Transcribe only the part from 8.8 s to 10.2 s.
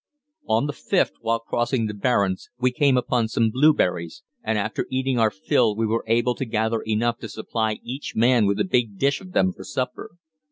dish of them for supper.